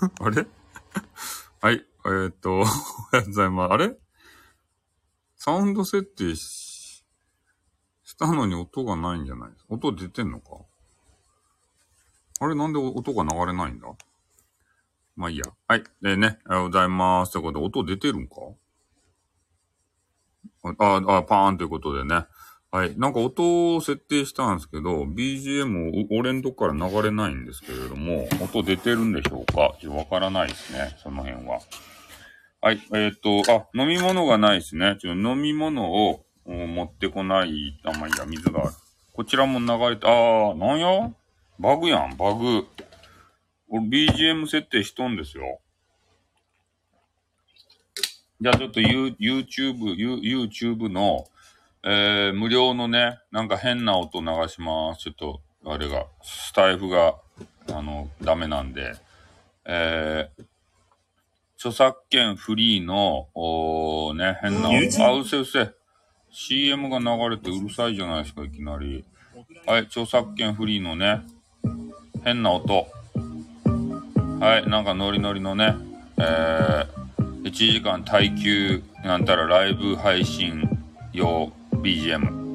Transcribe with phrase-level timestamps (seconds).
[0.20, 0.46] あれ？
[1.60, 1.84] はい。
[2.06, 2.68] えー、っと、おは
[3.18, 3.72] ようございます。
[3.72, 3.96] あれ？
[5.36, 7.04] サウンド設定し、
[8.04, 9.50] したのに音がないんじゃない？
[9.68, 10.56] 音出てんのか？
[12.40, 13.88] あれなんで音が流れないんだ？
[15.16, 15.44] まあいいや。
[15.68, 15.84] はい。
[16.00, 17.32] でね、おはようございます。
[17.32, 18.36] ということで、音出てるんか？
[20.78, 22.26] あ、あ、パーンということでね。
[22.72, 22.96] はい。
[22.96, 29.74] なんか音を設定したんですけど、BGM を俺んとこから流れないんですけれども、音出てるんでしょうか？
[29.88, 30.96] わからないですね。
[31.02, 31.58] その辺は。
[32.60, 32.80] はい。
[32.94, 34.96] えっ、と、あ、飲み物がないですね。
[35.00, 37.80] ちょ飲み物を持ってこない。
[37.84, 38.70] あ、まあ、いいや、水がある。
[39.14, 41.10] こちらも流れて、あー、なんや？
[41.58, 42.66] バグやん、バグ。
[43.68, 45.58] 俺 BGM 設定しとんですよ。
[48.40, 51.26] じゃあちょっと You YouTube、You、YouTube の、
[51.82, 55.02] えー、無料のね、なんか変な音流します。
[55.02, 57.16] ちょっと、あれが、スタイフが、
[57.72, 58.94] あの、ダメなんで、
[59.64, 60.44] えー、
[61.56, 65.70] 著作権フリーの、おね、変な音、あ、うせうせ。
[66.30, 69.04] CM が流れてうるさいじゃないですか、いきなり。
[69.66, 71.22] はい、著作権フリーのね、
[72.24, 72.86] 変な音。
[74.40, 75.76] はい、なんかノリノリのね、
[76.18, 80.68] えー、1時間耐久なんたらライブ配信
[81.12, 82.50] 用 BGM。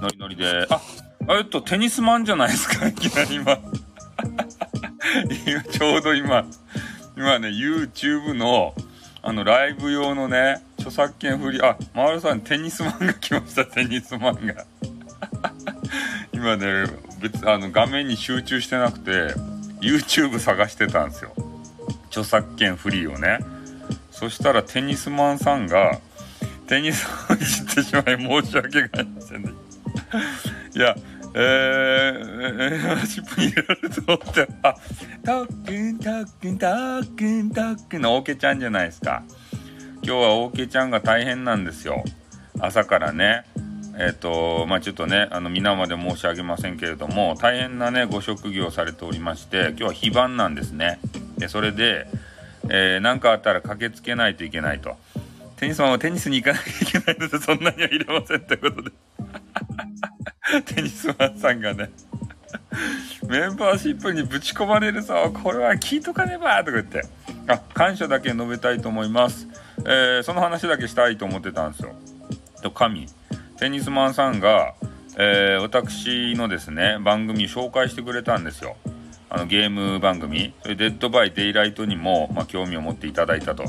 [0.00, 0.80] ノリノリで、あ、
[1.28, 3.56] えっと、テニスマンじゃないですか、 いきなり今。
[5.72, 6.44] ちょうど今、
[7.16, 8.74] 今ね、YouTube の、
[9.22, 14.64] あの、ライブ用のね、著作権フリー、あ、マールさん、テニスマンが来ました、テニスマンが。
[16.32, 16.84] 今ね、
[17.20, 19.34] 別、あの、画面に集中してなくて、
[19.80, 21.32] YouTube 探してたんですよ。
[22.08, 23.40] 著作権フリーをね。
[24.10, 26.00] そしたらテニスマンさんが、
[26.66, 29.50] テニスをいじってしまい申し訳ないですね。
[30.74, 30.96] いや、
[31.34, 34.74] えー、シップに入れられると思って、あ、
[35.24, 39.22] たっくん、たっくん、たっくん、たっくんのオーケちゃんじゃないですか。
[40.02, 42.04] 今日はオーケちゃんが大変なんですよ。
[42.58, 43.44] 朝からね。
[43.98, 51.00] えっ、ー、と、まあちょっとね、あの、皆まで申し上げませんけれども、大変なね、ご職業をされておりまして、今日は非番なんですね。
[51.38, 52.06] で、それで、
[52.68, 54.96] えー、かあったら駆けつけないといけないと。
[55.56, 58.90] テニスマンはテニスに行かなきゃいけないので、そんなには入れませんということで。
[60.74, 61.90] テニスマンさんがね、
[63.26, 67.02] メンバーシップにぶち込まれるぞ、これは聞いとかねばとか言って、
[67.48, 69.48] あ、感謝だけ述べたいと思います。
[69.84, 71.94] えー、その話だけしたいと思ってたんですよ。
[72.62, 73.06] と、神、
[73.58, 74.74] テニスマンさんが、
[75.18, 78.76] えー、私のですね、番組紹介してくれたんですよ。
[79.28, 83.64] あのゲーム番組、 Dead by Daylight にも、まあ、興味を持っていただいたと。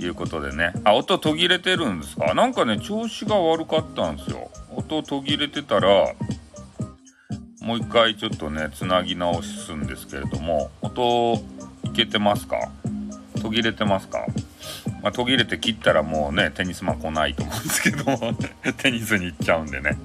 [0.00, 0.72] いうことでね。
[0.84, 2.34] あ、音途切れてるんですか？
[2.34, 4.50] なんかね、調子が悪かったんですよ。
[4.74, 6.14] 音途切れてたら、
[7.60, 11.42] もう一回ちょっとね、つなぎ直すんですけれども、音、
[11.84, 12.56] いけてますか？
[13.42, 14.26] 途切れてますか？
[15.02, 18.34] まあ、途切れて切ったらもうね、テニスマン来ないと思うんですけども、
[18.78, 19.98] テニスに行っちゃうんでね。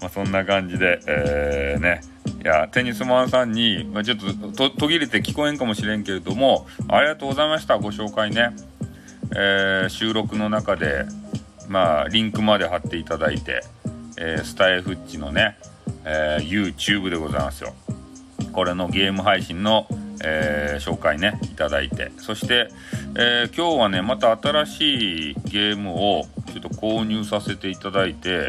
[0.00, 2.00] ま、そんな感じで、えー、ね、
[2.42, 4.18] いや、テニスマンさんに、まあ、ちょっ
[4.54, 8.50] と途切れて聞こえんかもしれんけれども、ありがとうございました、ご紹介ね。
[9.34, 11.04] えー、収録の中で、
[11.68, 13.62] まあ、リンクまで貼っていただいて、
[14.18, 15.58] えー、スタイフッチのね、
[16.04, 17.74] えー、YouTube でございますよ。
[18.52, 19.86] これのゲーム配信の、
[20.24, 22.12] え紹介ね、いただいて。
[22.18, 22.68] そして、
[23.18, 28.48] え今日はね、また新しいゲームをちょっと購入させていただいて、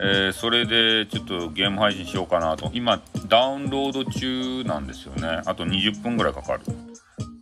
[0.00, 2.70] えそれでちょっとゲーム配信しようかなと。
[2.72, 5.42] 今、ダウンロード中なんですよね。
[5.46, 6.60] あと20分ぐらいかかる。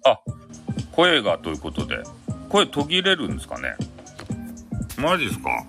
[0.05, 0.21] あ、
[0.93, 1.99] 声がということで、
[2.55, 3.75] 声途切れるんですかね？
[5.03, 5.65] マジですか？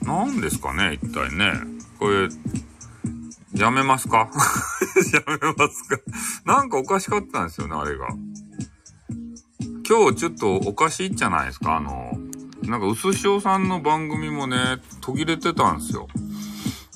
[0.00, 1.52] 何ですかね一体ね。
[1.98, 2.30] これ、
[3.54, 4.30] やめますか？
[5.12, 5.98] やめますか？
[6.46, 8.08] なんかおかしかったんですよね、あれが。
[9.86, 11.76] 今日ちょっとおかしいじゃないですか？
[11.76, 12.12] あの、
[12.62, 16.08] なんか、うすしおさんの番組もね、途切れてたんですよ。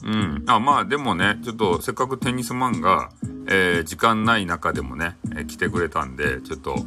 [0.05, 0.43] うん。
[0.47, 3.11] あ、まあでもね、ちょっとせっかくテニスマンが、
[3.47, 6.87] えー、時間ない中でもね、えー、来てくれたんで、ちょっと、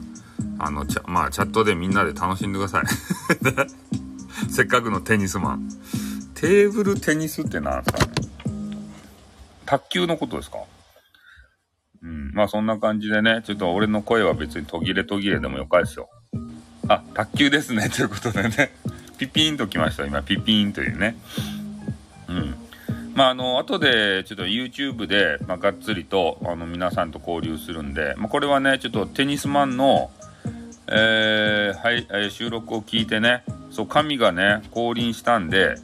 [0.60, 2.84] あの、チャ、まあ、チャットでみんなで楽しんでください。
[4.52, 5.70] せっかくのテニスマン。
[6.36, 8.12] テーブルテニスって何ですか
[9.66, 10.58] 卓球のことですか？
[12.04, 12.32] うん。
[12.34, 16.10] まあそんな感じでね、ちょっと俺の声は別に途切れ途切れでもよかですよ。
[16.88, 17.90] あ、卓球ですね。
[17.90, 18.74] ということでね。
[19.18, 20.06] ピピーンときました。
[20.06, 21.16] 今、ピピーンというね。
[22.28, 22.56] うん。
[23.14, 30.10] まあ、あの、後で、ちょっと YouTube で、まあ、がっつりと、あの、皆さんと交流するんで、まあ、これはね、ちょっとテニスマンの、
[30.88, 35.76] えー、はい、えー、収録を聞いてね、そう、神がね、降臨したんで、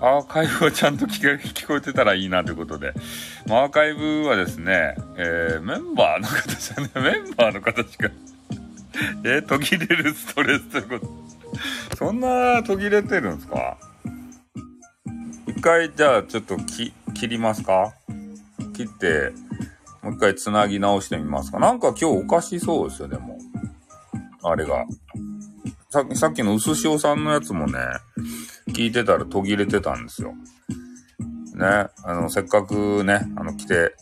[0.00, 2.92] アーカイブはちゃんと聞 こえてたらいいなということで。
[3.48, 8.10] アーカイブはですね、えー、メンバーの方じゃね、 メンバーの方しか
[9.24, 11.96] え、途切れるストレスということ。
[11.96, 13.76] そんな途切れてるんですか？
[15.46, 16.92] 一回、じゃあちょっと切
[17.28, 17.92] りますか？
[18.76, 19.32] 切って、
[20.02, 21.60] もう一回繋ぎ直してみますか？
[21.60, 23.38] なんか今日おかしそうですよ、でも。
[24.44, 24.84] あれが。
[25.90, 27.78] ささっきの薄塩さんのやつもね、
[28.68, 30.34] 聞いてたら途切れてたんですよ。
[31.54, 33.94] ね、あの、せっかくね、あの、来て、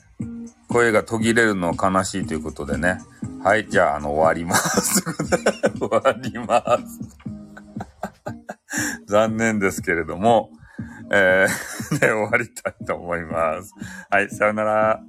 [0.68, 2.98] 声が途切れるの悲しいということでね。
[3.44, 5.02] はい、じゃあ、あの、終わります。
[5.78, 7.00] 終わります。
[9.06, 10.50] 残念ですけれども、
[11.10, 13.74] えー、 ね、終わりたいと思います。
[14.10, 15.00] はい、さよなら。